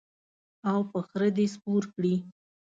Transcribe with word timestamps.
او 0.71 0.79
په 0.91 0.99
خره 1.07 1.29
دې 1.37 1.45
سپور 1.53 1.83
کړي. 1.93 2.15